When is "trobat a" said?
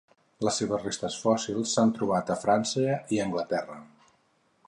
1.99-2.39